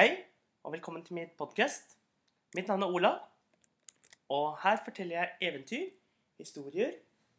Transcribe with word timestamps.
Hei, 0.00 0.14
og 0.64 0.72
velkommen 0.72 1.02
til 1.04 1.12
mitt 1.18 1.32
podkast. 1.36 1.90
Mitt 2.56 2.70
navn 2.70 2.86
er 2.86 2.94
Ola, 2.96 3.10
og 4.32 4.54
her 4.62 4.78
forteller 4.86 5.18
jeg 5.18 5.50
eventyr, 5.50 5.82
historier, 6.38 6.94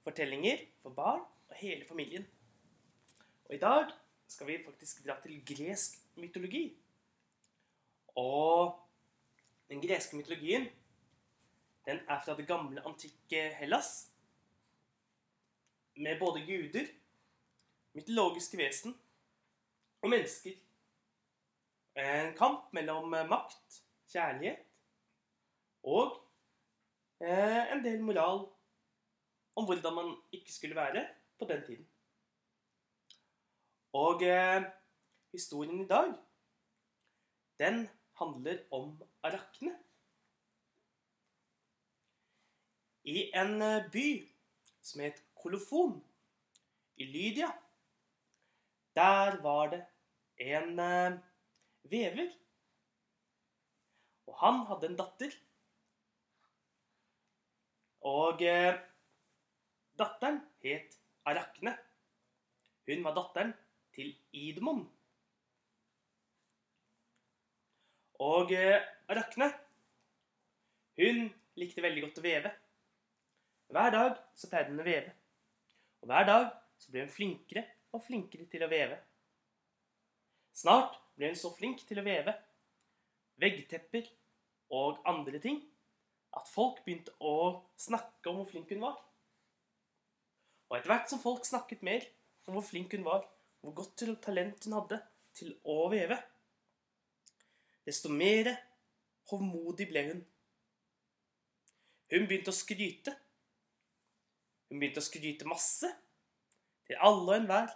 fortellinger 0.06 0.62
for 0.84 0.94
barn 0.94 1.24
og 1.50 1.58
hele 1.58 1.88
familien. 1.90 2.28
Og 3.50 3.56
i 3.58 3.62
dag 3.66 3.90
skal 4.30 4.52
vi 4.52 4.60
faktisk 4.62 5.02
dra 5.08 5.18
til 5.24 5.42
gresk 5.42 5.98
mytologi. 6.22 6.64
Og 8.14 8.78
den 9.74 9.82
greske 9.82 10.22
mytologien, 10.22 10.70
den 11.90 12.06
er 12.06 12.22
fra 12.22 12.38
det 12.38 12.46
gamle, 12.46 12.86
antikke 12.86 13.48
Hellas. 13.58 14.12
Med 15.98 16.20
både 16.20 16.46
guder, 16.46 16.94
mytologiske 17.98 18.58
vesen 18.58 19.00
og 20.02 20.14
mennesker. 20.14 20.62
En 21.96 22.36
kamp 22.38 22.74
mellom 22.74 23.10
makt, 23.30 23.82
kjærlighet 24.12 24.68
og 25.84 26.14
eh, 27.22 27.72
en 27.74 27.84
del 27.84 28.04
moral 28.04 28.46
om 29.58 29.66
hvordan 29.68 29.96
man 29.96 30.12
ikke 30.32 30.54
skulle 30.54 30.76
være 30.76 31.08
på 31.40 31.46
den 31.50 31.64
tiden. 31.66 31.88
Og 33.94 34.24
eh, 34.24 34.64
historien 35.32 35.82
i 35.82 35.88
dag, 35.88 36.14
den 37.60 37.90
handler 38.18 38.64
om 38.72 39.02
Arakne. 39.24 39.74
I 43.04 43.32
en 43.36 43.62
eh, 43.62 43.90
by 43.92 44.08
som 44.82 45.02
het 45.02 45.24
Kolofon 45.36 45.98
i 46.96 47.06
Lydia, 47.06 47.50
der 48.96 49.42
var 49.42 49.70
det 49.74 49.86
en 50.38 50.80
eh, 50.80 51.20
vever. 51.90 52.30
Og 54.30 54.38
han 54.42 54.62
hadde 54.70 54.92
en 54.92 55.00
datter. 55.00 55.36
Og 58.12 58.42
eh, 58.46 58.80
datteren 60.00 60.42
het 60.66 60.98
Arakne. 61.30 61.76
Hun 62.90 63.04
var 63.06 63.18
datteren 63.18 63.54
til 63.94 64.16
Idmon. 64.34 64.86
Og 68.22 68.52
eh, 68.54 68.82
Arakne, 69.10 69.50
hun 71.02 71.28
likte 71.58 71.84
veldig 71.84 72.06
godt 72.06 72.22
å 72.22 72.26
veve. 72.26 72.52
Hver 73.72 73.94
dag 73.94 74.18
så 74.36 74.50
pleide 74.52 74.74
hun 74.74 74.84
å 74.84 74.88
veve. 74.88 75.14
Og 76.02 76.10
hver 76.10 76.28
dag 76.28 76.50
så 76.82 76.92
ble 76.92 77.06
hun 77.06 77.14
flinkere 77.14 77.64
og 77.92 78.04
flinkere 78.06 78.48
til 78.52 78.66
å 78.66 78.70
veve. 78.72 78.98
Snart 80.56 80.98
ble 81.18 81.32
hun 81.32 81.40
så 81.40 81.52
flink 81.56 81.84
til 81.88 82.02
å 82.02 82.06
veve 82.06 82.34
veggtepper 83.42 84.08
og 84.78 85.02
andre 85.10 85.42
ting 85.44 85.60
at 86.38 86.48
folk 86.48 86.82
begynte 86.86 87.14
å 87.20 87.62
snakke 87.80 88.32
om 88.32 88.40
hvor 88.40 88.50
flink 88.52 88.72
hun 88.72 88.84
var. 88.86 89.00
Og 90.70 90.78
etter 90.78 90.94
hvert 90.94 91.10
som 91.12 91.20
folk 91.20 91.48
snakket 91.48 91.84
mer 91.84 92.06
om 92.48 92.56
hvor 92.56 92.66
flink 92.66 92.94
hun 92.96 93.04
var, 93.04 93.26
hvor 93.62 93.76
godt 93.82 94.06
talent 94.24 94.64
hun 94.66 94.78
hadde 94.80 95.02
til 95.36 95.52
å 95.68 95.84
veve, 95.92 96.18
desto 97.88 98.12
mer 98.14 98.54
hovmodig 99.32 99.90
ble 99.90 100.06
hun. 100.08 100.24
Hun 102.12 102.28
begynte 102.28 102.52
å 102.52 102.56
skryte. 102.56 103.14
Hun 104.70 104.80
begynte 104.80 105.04
å 105.04 105.06
skryte 105.06 105.48
masse 105.48 105.90
til 106.88 107.00
alle 107.00 107.28
og 107.28 107.38
enhver 107.38 107.76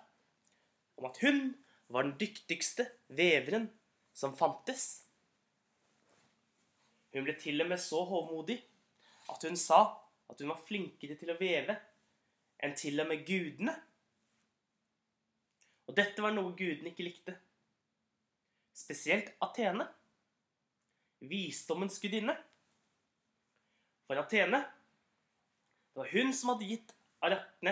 om 1.00 1.08
at 1.10 1.20
hun 1.24 1.50
var 1.88 2.06
den 2.06 2.16
dyktigste 2.20 2.88
veveren 3.08 3.68
som 4.14 4.36
fantes. 4.38 5.06
Hun 7.14 7.26
ble 7.28 7.36
til 7.40 7.62
og 7.64 7.70
med 7.72 7.80
så 7.80 8.02
hovmodig 8.08 8.58
at 9.32 9.44
hun 9.48 9.58
sa 9.60 9.82
at 10.30 10.42
hun 10.42 10.52
var 10.52 10.64
flinkere 10.68 11.18
til 11.20 11.32
å 11.32 11.38
veve 11.40 11.78
enn 12.64 12.76
til 12.78 13.00
og 13.02 13.10
med 13.10 13.26
gudene. 13.28 13.76
Og 15.86 15.98
dette 15.98 16.24
var 16.24 16.34
noe 16.34 16.56
gudene 16.58 16.92
ikke 16.92 17.06
likte. 17.06 17.36
Spesielt 18.76 19.32
Atene, 19.44 19.86
visdommens 21.24 22.00
gudinne. 22.02 22.36
For 24.10 24.20
Atene, 24.20 24.64
det 25.94 26.02
var 26.02 26.12
hun 26.12 26.34
som 26.36 26.52
hadde 26.54 26.70
gitt 26.70 26.96
Aratne 27.26 27.72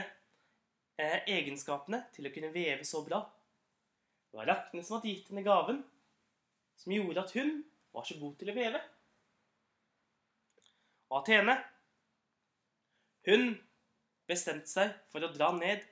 eh, 0.98 1.20
egenskapene 1.30 2.00
til 2.16 2.30
å 2.30 2.32
kunne 2.34 2.54
veve 2.54 2.86
så 2.88 3.04
bra. 3.06 3.20
Det 4.34 4.38
var 4.38 4.48
Rakne 4.50 4.82
som 4.82 4.96
hadde 4.96 5.12
gitt 5.12 5.28
henne 5.30 5.44
gaven 5.46 5.84
som 6.82 6.94
gjorde 6.96 7.22
at 7.22 7.36
hun 7.38 7.52
var 7.94 8.08
så 8.10 8.16
god 8.18 8.34
til 8.40 8.50
å 8.50 8.56
veve. 8.58 8.80
Og 11.12 11.20
Atene, 11.20 11.54
hun 13.30 13.54
bestemte 14.26 14.72
seg 14.74 14.98
for 15.14 15.22
å 15.22 15.30
dra 15.36 15.52
ned 15.54 15.86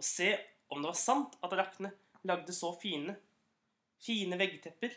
og 0.00 0.08
se 0.08 0.32
om 0.72 0.80
det 0.80 0.94
var 0.94 0.96
sant 0.96 1.36
at 1.44 1.58
Rakne 1.60 1.92
lagde 2.24 2.56
så 2.56 2.72
fine, 2.80 3.18
fine 4.00 4.40
veggtepper 4.40 4.96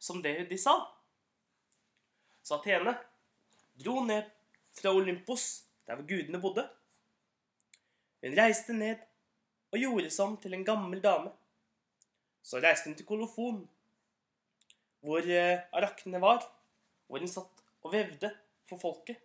som 0.00 0.24
det 0.24 0.38
de 0.48 0.56
sa. 0.56 0.78
Så 2.40 2.56
Atene 2.56 2.96
dro 3.76 4.00
ned 4.00 4.32
fra 4.80 4.96
Olympos, 4.96 5.66
der 5.84 6.00
hvor 6.00 6.08
gudene 6.08 6.40
bodde. 6.40 6.70
Hun 8.24 8.40
reiste 8.40 8.72
ned 8.72 9.04
og 9.74 9.82
gjorde 9.82 10.16
som 10.22 10.40
til 10.40 10.56
en 10.56 10.64
gammel 10.64 11.04
dame. 11.04 11.36
Så 12.46 12.60
reiste 12.62 12.86
hun 12.86 12.94
til 12.94 13.06
Kolofon, 13.08 13.64
hvor 15.02 15.26
Arakne 15.74 16.20
var, 16.22 16.44
hvor 17.06 17.18
hun 17.22 17.30
satt 17.30 17.62
og 17.82 17.90
vevde 17.94 18.30
for 18.70 18.78
folket, 18.78 19.18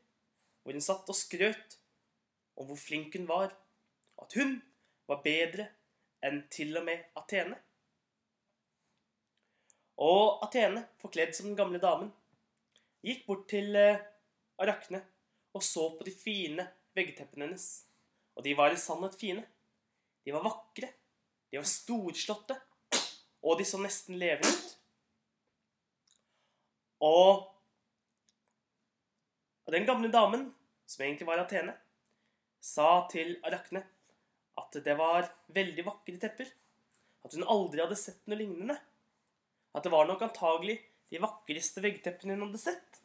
hvor 0.62 0.74
hun 0.74 0.82
satt 0.82 1.10
og 1.10 1.18
skrøt 1.18 1.78
om 2.58 2.66
hvor 2.70 2.80
flink 2.82 3.14
hun 3.18 3.28
var, 3.30 3.54
og 4.18 4.26
at 4.26 4.38
hun 4.40 4.56
var 5.10 5.22
bedre 5.26 5.68
enn 6.26 6.42
til 6.54 6.74
og 6.78 6.86
med 6.88 7.06
Atene. 7.18 7.60
Og 10.02 10.42
Atene, 10.48 10.88
forkledd 11.02 11.38
som 11.38 11.52
den 11.52 11.60
gamle 11.60 11.82
damen, 11.82 12.10
gikk 13.06 13.28
bort 13.30 13.48
til 13.54 13.78
Arakne 13.78 15.04
og 15.54 15.62
så 15.66 15.88
på 15.98 16.06
de 16.08 16.14
fine 16.16 16.66
veggteppene 16.98 17.46
hennes. 17.46 17.70
Og 18.38 18.46
de 18.46 18.58
var 18.58 18.74
i 18.74 18.80
sannhet 18.80 19.18
fine. 19.20 19.46
De 20.26 20.34
var 20.34 20.46
vakre, 20.46 20.90
de 21.52 21.60
var 21.60 21.68
storslåtte, 21.68 22.58
og 23.42 23.58
de 23.60 23.66
så 23.68 23.80
nesten 23.82 24.20
levende 24.22 24.52
ut. 24.52 24.78
Og 27.02 27.48
den 29.72 29.88
gamle 29.88 30.12
damen, 30.12 30.50
som 30.86 31.06
egentlig 31.06 31.28
var 31.30 31.42
Atene, 31.42 31.74
sa 32.62 33.08
til 33.10 33.38
Arakne 33.48 33.82
at 34.60 34.76
det 34.86 34.96
var 35.00 35.30
veldig 35.56 35.86
vakre 35.88 36.20
tepper. 36.22 36.50
At 37.26 37.36
hun 37.38 37.48
aldri 37.48 37.82
hadde 37.82 37.98
sett 38.00 38.22
noe 38.28 38.38
lignende. 38.38 38.76
At 39.72 39.86
det 39.86 39.94
var 39.94 40.10
nok 40.10 40.26
antagelig 40.26 40.78
de 41.12 41.22
vakreste 41.24 41.84
veggteppene 41.84 42.36
hun 42.36 42.50
hadde 42.50 42.62
sett. 42.62 43.00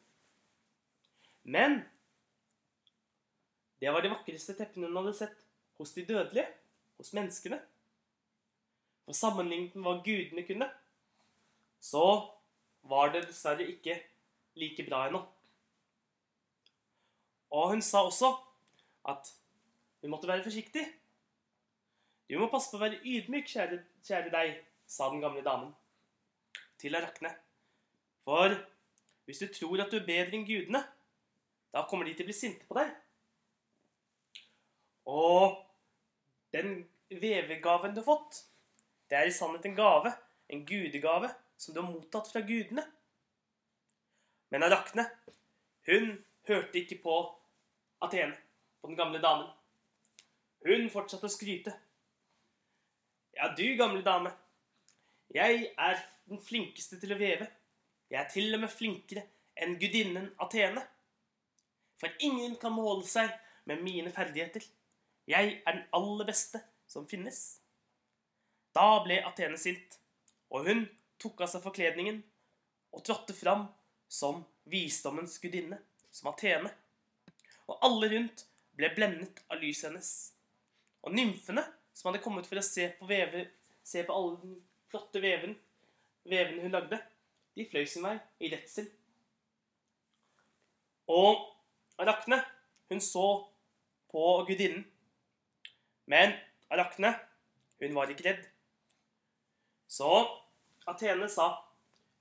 Men 1.47 1.79
det 3.79 3.93
var 3.93 4.03
de 4.03 4.11
vakreste 4.11 4.57
teppene 4.57 4.89
hun 4.89 4.99
hadde 4.99 5.15
sett 5.15 5.43
hos 5.79 5.93
de 5.95 6.03
dødelige, 6.07 6.47
hos 6.99 7.13
menneskene. 7.15 7.61
For 9.07 9.15
sammenlignet 9.15 9.75
med 9.75 9.87
hva 9.87 9.93
gudene 10.03 10.43
kunne, 10.43 10.67
så 11.79 12.03
var 12.91 13.13
det 13.13 13.23
dessverre 13.29 13.63
ikke 13.71 13.95
like 14.59 14.83
bra 14.83 15.05
ennå. 15.07 15.21
Og 17.55 17.69
hun 17.71 17.81
sa 17.81 18.03
også 18.03 18.33
at 19.07 19.29
hun 20.01 20.11
måtte 20.11 20.27
være 20.27 20.43
forsiktig. 20.43 20.83
Du 22.27 22.35
må 22.41 22.49
passe 22.51 22.67
på 22.67 22.75
å 22.75 22.83
være 22.83 22.99
ydmyk, 23.07 23.47
kjære, 23.47 23.79
kjære 24.03 24.33
deg, 24.33 24.57
sa 24.87 25.07
den 25.11 25.23
gamle 25.23 25.43
damen 25.45 25.71
til 26.81 26.99
Arakne. 26.99 27.31
For 28.27 28.51
hvis 29.27 29.39
du 29.39 29.47
tror 29.55 29.85
at 29.85 29.93
du 29.93 30.01
er 30.01 30.09
bedre 30.09 30.35
enn 30.35 30.45
gudene, 30.47 30.83
da 31.71 31.85
kommer 31.87 32.07
de 32.07 32.17
til 32.17 32.27
å 32.27 32.29
bli 32.29 32.35
sinte 32.35 32.67
på 32.67 32.75
deg. 32.75 32.91
Og 35.07 35.55
den 36.51 36.81
vevegaven 37.07 37.95
du 37.95 38.03
har 38.03 38.09
fått, 38.09 38.43
det 39.09 39.17
er 39.17 39.29
i 39.29 39.35
sannhet 39.35 39.65
en 39.65 39.75
gave, 39.77 40.13
en 40.49 40.65
gudegave, 40.67 41.29
som 41.57 41.73
du 41.73 41.81
har 41.81 41.89
mottatt 41.89 42.29
fra 42.31 42.41
gudene. 42.45 42.83
Men 44.51 44.63
Arakne, 44.63 45.07
hun 45.87 46.17
hørte 46.47 46.79
ikke 46.79 46.99
på 47.03 47.15
Atene, 48.03 48.35
på 48.81 48.87
den 48.91 48.99
gamle 48.99 49.21
damen. 49.23 49.47
Hun 50.67 50.89
fortsatte 50.91 51.27
å 51.27 51.33
skryte. 51.33 51.73
Ja, 53.37 53.51
du 53.57 53.65
gamle 53.77 54.03
dame, 54.05 54.31
jeg 55.35 55.73
er 55.77 55.99
den 56.29 56.39
flinkeste 56.39 56.99
til 57.01 57.13
å 57.13 57.19
veve. 57.19 57.47
Jeg 58.09 58.19
er 58.21 58.29
til 58.31 58.55
og 58.55 58.63
med 58.63 58.71
flinkere 58.71 59.25
enn 59.59 59.75
gudinnen 59.81 60.29
Atene. 60.43 60.83
For 61.99 62.13
ingen 62.23 62.55
kan 62.61 62.75
måle 62.75 63.03
seg 63.07 63.33
med 63.67 63.83
mine 63.83 64.13
ferdigheter. 64.15 64.63
Jeg 65.27 65.57
er 65.65 65.73
den 65.73 65.87
aller 65.97 66.29
beste 66.29 66.61
som 66.87 67.07
finnes. 67.09 67.59
Da 68.77 68.99
ble 69.01 69.15
Atene 69.25 69.57
sint, 69.57 69.95
og 70.53 70.67
hun 70.67 70.83
tok 71.17 71.39
av 71.41 71.49
seg 71.49 71.63
forkledningen 71.63 72.19
og 72.93 73.01
trådte 73.07 73.33
fram 73.33 73.63
som 74.05 74.43
visdommens 74.69 75.39
gudinne, 75.41 75.79
som 76.13 76.29
Atene. 76.29 76.69
Og 77.65 77.79
alle 77.87 78.11
rundt 78.11 78.43
ble 78.77 78.91
blendet 78.93 79.39
av 79.49 79.57
lyset 79.63 79.87
hennes. 79.89 80.11
Og 81.01 81.15
nymfene, 81.17 81.63
som 81.97 82.11
hadde 82.11 82.21
kommet 82.21 82.45
for 82.45 82.61
å 82.61 82.65
se 82.65 82.85
på, 82.99 83.07
vever, 83.09 83.47
se 83.81 84.03
på 84.05 84.13
alle 84.13 84.35
den 84.43 84.59
flotte 84.91 85.23
veven, 85.23 85.55
vevene 86.29 86.67
hun 86.67 86.75
lagde, 86.77 86.99
de 87.57 87.65
fløy 87.71 87.87
sin 87.89 88.05
vei 88.05 88.13
i 88.45 88.51
redsel. 88.53 88.91
Og 91.09 91.47
Arakne, 91.97 92.43
hun 92.91 93.01
så 93.01 93.25
på 94.13 94.27
gudinnen. 94.51 94.85
Men 96.05 96.37
Arakne, 96.69 97.15
hun 97.81 97.97
var 97.97 98.13
ikke 98.13 98.29
redd. 98.29 98.45
Så 99.87 100.09
Atene 100.87 101.27
sa, 101.31 101.49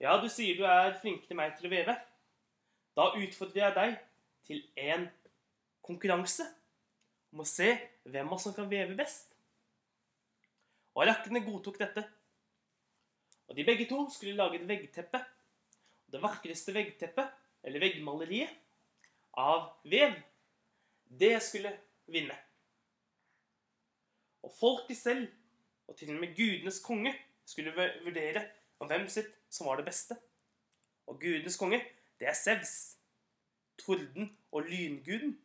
ja, 0.02 0.16
du 0.22 0.28
sier 0.30 0.58
du 0.58 0.64
er 0.66 0.96
flinkere 1.00 1.34
enn 1.34 1.40
meg 1.40 1.56
til 1.58 1.68
å 1.68 1.72
veve. 1.72 1.94
Da 2.96 3.10
utfordrer 3.18 3.62
jeg 3.66 3.76
deg 3.76 3.96
til 4.46 4.62
en 4.88 5.06
konkurranse 5.86 6.46
om 7.34 7.42
å 7.42 7.48
se 7.48 7.72
hvem 8.06 8.28
av 8.28 8.36
oss 8.36 8.46
som 8.48 8.54
kan 8.56 8.68
veve 8.70 8.96
best. 8.98 9.34
Og 10.96 11.04
Rakkene 11.08 11.44
godtok 11.44 11.78
dette. 11.82 12.06
Og 13.46 13.58
de 13.58 13.66
begge 13.66 13.86
to 13.90 13.98
skulle 14.10 14.38
lage 14.38 14.60
et 14.60 14.68
veggteppe. 14.68 15.20
Det 16.10 16.22
vakreste 16.22 16.72
veggteppet, 16.74 17.30
eller 17.66 17.82
veggmaleriet, 17.82 18.52
av 19.36 19.66
vev, 19.84 20.14
det 21.06 21.34
skulle 21.44 21.72
vinne. 22.08 22.34
Og 24.46 24.52
folket 24.54 24.96
selv, 24.96 25.26
og 25.86 25.98
til 25.98 26.14
og 26.14 26.22
med 26.22 26.32
gudenes 26.38 26.78
konge, 26.82 27.12
skulle 27.46 27.74
vurdere 28.04 28.42
om 28.82 28.90
hvem 28.90 29.06
sitt 29.10 29.32
som 29.52 29.68
var 29.68 29.80
det 29.80 29.86
beste. 29.88 30.16
Og 31.06 31.20
gudenes 31.22 31.58
konge, 31.58 31.80
det 32.18 32.28
er 32.28 32.36
Sevs, 32.36 32.96
torden 33.78 34.32
og 34.52 34.66
lynguden. 34.66 35.36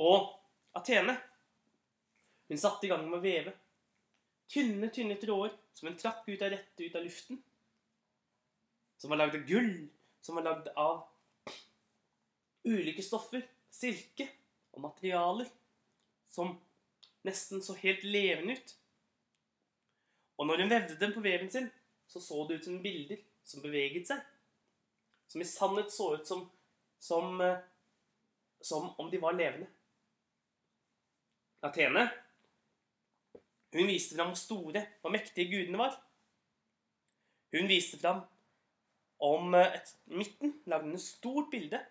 Og 0.00 0.30
Atene. 0.74 1.16
hun 2.48 2.58
satte 2.58 2.86
i 2.86 2.90
gang 2.90 3.04
med 3.08 3.18
å 3.18 3.22
veve. 3.22 3.52
Tynne, 4.50 4.88
tynne 4.90 5.16
tråder 5.20 5.54
som 5.74 5.88
hun 5.88 5.98
trakk 5.98 6.26
ut 6.28 6.42
av 6.42 6.50
rette 6.50 6.84
ut 6.84 6.96
av 6.98 7.04
luften. 7.04 7.38
Som 8.98 9.12
var 9.12 9.20
lagd 9.22 9.36
av 9.38 9.46
gull, 9.46 9.88
som 10.20 10.36
var 10.36 10.46
lagd 10.48 10.68
av 10.76 11.06
ulike 12.66 13.02
stoffer, 13.02 13.44
silke 13.70 14.26
og 14.74 14.82
materialer 14.84 15.48
som 16.30 16.56
nesten 17.26 17.62
så 17.62 17.76
helt 17.80 18.04
levende 18.04 18.58
ut. 18.58 18.74
Og 20.40 20.46
når 20.48 20.62
hun 20.62 20.70
vevde 20.72 20.96
dem 21.00 21.12
på 21.12 21.20
veven 21.20 21.50
sin, 21.52 21.68
så 22.08 22.20
så 22.20 22.46
det 22.48 22.58
ut 22.58 22.64
som 22.64 22.82
bilder 22.82 23.20
som 23.44 23.62
beveget 23.62 24.08
seg. 24.08 24.22
Som 25.28 25.44
i 25.44 25.48
sannhet 25.48 25.92
så 25.92 26.14
ut 26.16 26.26
som, 26.26 26.46
som, 26.98 27.40
eh, 27.44 27.60
som 28.64 28.88
om 28.98 29.10
de 29.12 29.20
var 29.20 29.36
levende. 29.36 29.68
Athene 31.62 32.08
hun 33.70 33.86
viste 33.86 34.16
fram 34.16 34.32
hvor 34.32 34.38
store 34.40 34.86
og 35.02 35.12
mektige 35.12 35.50
gudene 35.52 35.78
var. 35.78 35.92
Hun 37.52 37.68
viste 37.68 38.00
fram 38.00 38.24
om 39.20 39.54
eh, 39.54 39.76
et, 39.76 39.92
midten 40.06 40.56
lagde 40.64 40.88
hun 40.88 40.96
et 40.96 41.04
stort 41.04 41.52
bilde 41.52 41.84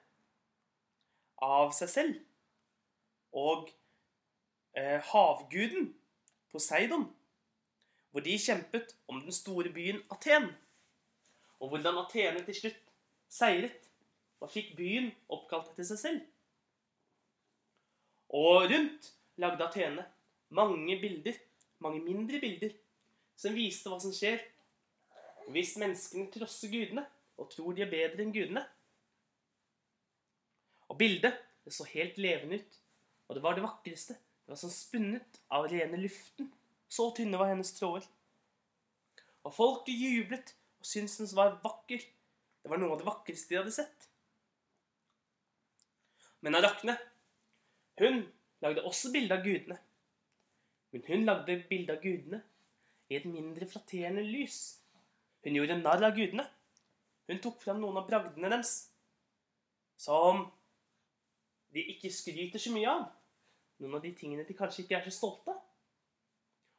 av 1.46 1.72
seg 1.78 1.94
selv 1.94 2.18
og 3.32 3.70
eh, 4.74 4.98
havguden 5.14 5.94
Poseidon, 6.50 7.06
hvor 8.12 8.26
de 8.26 8.36
kjempet 8.42 8.96
om 9.08 9.22
den 9.22 9.36
store 9.36 9.72
byen 9.74 10.02
Aten, 10.12 10.50
og 11.60 11.70
hvordan 11.74 12.00
Atene 12.04 12.44
til 12.48 12.58
slutt 12.58 12.94
seiret 13.30 13.90
og 14.40 14.52
fikk 14.52 14.74
byen 14.78 15.12
oppkalt 15.30 15.74
etter 15.74 15.88
seg 15.92 16.02
selv. 16.02 16.22
Og 18.30 18.70
rundt 18.72 19.12
lagde 19.42 19.66
Atene 19.66 20.06
mange 20.50 20.96
bilder, 21.02 21.36
mange 21.80 22.02
mindre 22.06 22.40
bilder, 22.42 22.74
som 23.40 23.56
viste 23.56 23.92
hva 23.92 24.00
som 24.02 24.14
skjer 24.16 24.42
hvis 25.50 25.78
menneskene 25.82 26.30
trosser 26.34 26.70
gudene 26.70 27.06
og 27.40 27.50
tror 27.54 27.74
de 27.74 27.86
er 27.86 27.92
bedre 27.92 28.26
enn 28.26 28.34
gudene. 28.36 28.62
Og 30.90 30.98
bildet 31.00 31.38
det 31.66 31.74
så 31.74 31.86
helt 31.90 32.18
levende 32.22 32.60
ut, 32.60 32.78
og 33.28 33.38
det 33.38 33.44
var 33.46 33.58
det 33.58 33.64
vakreste. 33.64 34.18
Det 34.44 34.54
var 34.54 34.60
som 34.62 34.74
spunnet 34.74 35.40
av 35.54 35.68
rene 35.72 36.00
luften. 36.02 36.50
Så 36.90 37.12
tynne 37.16 37.38
var 37.38 37.52
hennes 37.52 37.72
tråder. 37.78 38.08
Og 39.46 39.54
folket 39.54 39.96
jublet 39.96 40.56
og 40.80 40.88
syntes 40.88 41.20
den 41.22 41.30
var 41.38 41.60
vakker. 41.64 42.02
Det 42.60 42.72
var 42.72 42.82
noe 42.82 42.96
av 42.96 43.02
det 43.02 43.08
vakreste 43.08 43.54
de 43.54 43.60
hadde 43.62 43.76
sett. 43.76 44.08
Men 46.42 46.56
Arakne, 46.56 46.96
hun 48.00 48.24
lagde 48.64 48.84
også 48.88 49.12
bilde 49.12 49.36
av 49.36 49.44
gudene. 49.44 49.78
Men 50.92 51.06
hun 51.08 51.26
lagde 51.28 51.60
bilde 51.70 51.96
av 51.96 52.04
gudene 52.04 52.42
i 53.10 53.18
et 53.18 53.28
mindre 53.28 53.68
flatterende 53.70 54.24
lys. 54.26 54.80
Hun 55.44 55.60
gjorde 55.60 55.80
narr 55.82 56.06
av 56.10 56.16
gudene. 56.18 56.46
Hun 57.30 57.42
tok 57.44 57.60
fram 57.62 57.82
noen 57.82 58.00
av 58.00 58.08
bragdene 58.10 58.50
deres 58.50 58.74
som 60.00 60.48
de 61.76 61.84
ikke 61.94 62.12
skryter 62.14 62.62
så 62.62 62.72
mye 62.74 62.90
av. 62.90 63.10
Noen 63.80 64.00
av 64.00 64.04
de 64.04 64.14
tingene 64.18 64.48
de 64.48 64.56
kanskje 64.58 64.86
ikke 64.86 64.98
er 64.98 65.06
så 65.08 65.18
stolte 65.20 65.54
av. 65.54 65.60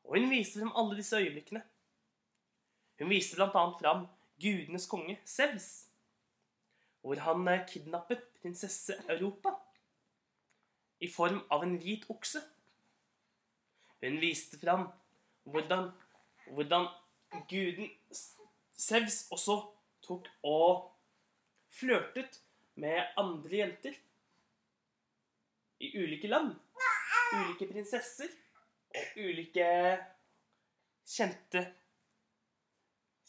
Og 0.04 0.16
hun 0.18 0.30
viste 0.30 0.60
frem 0.60 0.72
alle 0.76 0.96
disse 0.98 1.16
øyeblikkene. 1.16 1.62
Hun 2.98 3.10
viste 3.10 3.36
bl.a. 3.36 3.48
fram 3.80 4.06
gudenes 4.40 4.86
konge, 4.86 5.20
Sevs, 5.24 5.88
hvor 7.00 7.14
han 7.14 7.66
kidnappet 7.68 8.22
prinsesse 8.40 8.96
Europa 9.08 9.54
i 11.00 11.08
form 11.08 11.40
av 11.50 11.64
en 11.64 11.76
hvit 11.80 12.04
okse. 12.12 12.42
Hun 14.00 14.20
viste 14.20 14.58
fram 14.60 14.88
hvordan, 15.44 15.90
hvordan 16.52 16.88
guden 17.48 17.90
Sevs 18.72 19.26
også 19.30 19.56
tok 20.04 20.28
og 20.42 20.90
flørtet 21.70 22.40
med 22.80 23.00
andre 23.20 23.56
jenter 23.56 23.96
i 25.80 25.92
ulike 25.96 26.28
land. 26.28 26.54
Ulike 27.32 27.68
prinsesser 27.72 28.28
og 28.90 29.20
ulike 29.20 29.66
kjente 31.06 31.66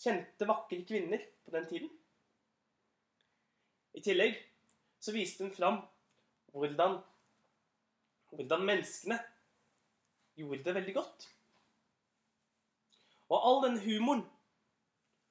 Kjente, 0.01 0.47
vakre 0.49 0.79
kvinner 0.81 1.21
på 1.45 1.51
den 1.53 1.65
tiden. 1.69 1.89
I 3.93 4.01
tillegg 4.01 4.39
så 4.97 5.13
viste 5.13 5.45
hun 5.45 5.53
fram 5.53 5.77
hvordan, 6.55 6.95
hvordan 8.33 8.65
menneskene 8.65 9.19
gjorde 10.39 10.63
det 10.65 10.75
veldig 10.79 10.95
godt. 10.95 11.27
Og 13.29 13.37
all 13.37 13.61
den 13.67 13.77
humoren, 13.85 14.25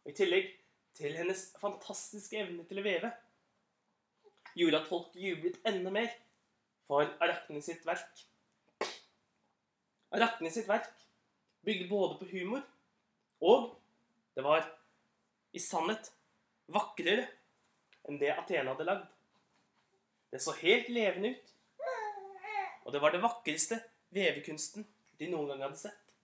og 0.05 0.13
i 0.13 0.17
tillegg 0.21 0.55
til 1.01 1.19
hennes 1.19 1.49
fantastiske 1.59 2.39
evne 2.39 2.63
til 2.71 2.79
å 2.79 2.87
veve, 2.87 3.11
gjorde 4.55 4.85
at 4.85 4.91
folk 4.93 5.19
jublet 5.19 5.59
enda 5.67 5.91
mer 5.99 6.15
for 6.87 7.11
Arachne 7.19 7.59
sitt 7.65 7.83
verk. 7.91 8.30
Arachne 10.11 10.51
sitt 10.51 10.69
verk 10.69 10.91
bygde 11.67 11.89
både 11.91 12.17
på 12.19 12.27
humor, 12.33 12.63
og 13.41 13.71
det 14.35 14.43
var 14.45 14.65
i 15.55 15.61
sannhet 15.63 16.11
vakrere 16.71 17.29
enn 18.09 18.19
det 18.19 18.33
Athena 18.35 18.73
hadde 18.73 18.87
lagd. 18.89 19.07
Det 20.31 20.41
så 20.43 20.55
helt 20.61 20.89
levende 20.91 21.35
ut, 21.35 21.53
og 22.87 22.95
det 22.95 23.03
var 23.03 23.15
det 23.15 23.23
vakreste 23.23 23.81
vevekunsten 24.15 24.87
de 25.21 25.29
noen 25.31 25.53
gang 25.53 25.67
hadde 25.67 25.81
sett. 25.83 26.15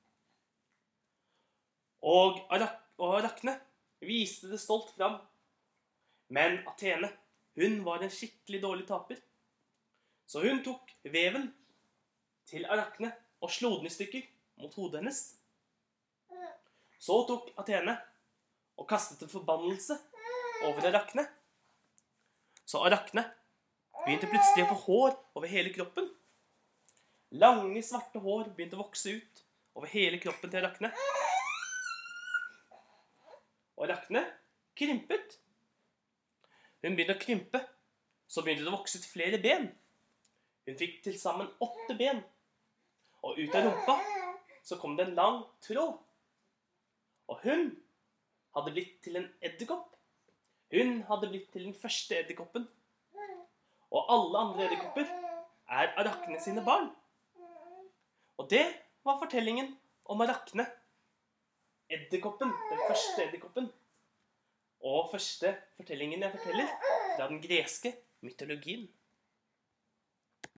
Og 2.07 2.39
Arakne 2.51 3.57
viste 4.07 4.51
det 4.51 4.61
stolt 4.63 4.93
fram. 4.95 5.19
Men 6.33 6.61
Athene, 6.71 7.11
hun 7.59 7.81
var 7.87 8.03
en 8.03 8.13
skikkelig 8.13 8.61
dårlig 8.63 8.87
taper. 8.89 9.19
Så 10.27 10.43
hun 10.43 10.63
tok 10.67 10.91
veven 11.11 11.49
til 12.51 12.67
Arakne 12.71 13.13
og 13.43 13.53
slo 13.53 13.77
den 13.79 13.89
i 13.89 13.93
stykker 13.93 14.25
mot 14.63 14.75
hodet 14.79 15.03
hennes. 15.03 15.23
Så 16.99 17.19
tok 17.29 17.51
Athene 17.61 17.97
og 18.77 18.89
kastet 18.89 19.23
en 19.25 19.33
forbannelse 19.33 19.97
over 20.67 20.89
Arakne. 20.89 21.27
Så 22.67 22.81
Arakne 22.85 23.27
begynte 24.05 24.31
plutselig 24.31 24.65
å 24.65 24.73
få 24.73 24.79
hår 24.87 25.19
over 25.39 25.51
hele 25.53 25.73
kroppen. 25.75 26.09
Lange, 27.37 27.83
svarte 27.85 28.23
hår 28.23 28.51
begynte 28.57 28.79
å 28.79 28.85
vokse 28.87 29.19
ut 29.19 29.45
over 29.77 29.93
hele 29.93 30.19
kroppen 30.23 30.51
til 30.51 30.63
Arakne 30.63 30.93
og 33.77 33.85
Arakne 33.85 34.23
krympet. 34.77 35.39
Hun 36.83 36.97
begynte 36.97 37.17
å 37.17 37.21
krympe. 37.21 37.63
Så 38.27 38.43
begynte 38.43 38.65
det 38.65 38.73
å 38.73 38.77
vokse 38.77 38.99
ut 38.99 39.07
flere 39.07 39.39
ben. 39.43 39.69
Hun 40.67 40.79
fikk 40.81 40.99
til 41.05 41.19
sammen 41.21 41.51
åtte 41.63 41.95
ben. 41.99 42.25
Og 43.27 43.39
ut 43.41 43.55
av 43.59 43.67
rumpa 43.67 43.97
så 44.67 44.79
kom 44.79 44.95
det 44.99 45.09
en 45.09 45.17
lang 45.19 45.41
tråd. 45.63 45.99
Og 47.27 47.43
hun 47.43 47.69
hadde 48.55 48.73
blitt 48.75 48.97
til 49.03 49.19
en 49.19 49.29
edderkopp. 49.45 49.97
Hun 50.75 51.01
hadde 51.09 51.31
blitt 51.31 51.49
til 51.55 51.67
den 51.67 51.75
første 51.75 52.21
edderkoppen. 52.21 52.67
Og 53.91 54.13
alle 54.13 54.43
andre 54.43 54.67
edderkopper 54.67 55.11
er 55.67 55.93
Arakne 55.99 56.39
sine 56.43 56.63
barn. 56.67 56.89
Og 58.39 58.51
det 58.51 58.65
var 59.07 59.19
fortellingen 59.23 59.75
om 60.05 60.23
Arakne. 60.23 60.67
Edderkoppen, 61.91 62.51
den 62.71 62.83
første 62.89 63.27
edderkoppen. 63.27 63.71
Og 64.87 65.11
første 65.11 65.55
fortellingen 65.79 66.23
jeg 66.23 66.35
forteller 66.35 66.71
fra 67.17 67.29
den 67.31 67.43
greske 67.43 67.95
mytologien. 68.23 68.87